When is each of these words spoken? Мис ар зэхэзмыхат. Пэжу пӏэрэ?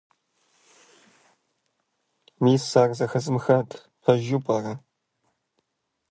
Мис 2.43 2.63
ар 2.81 2.91
зэхэзмыхат. 2.97 3.69
Пэжу 4.01 4.39
пӏэрэ? 4.45 4.73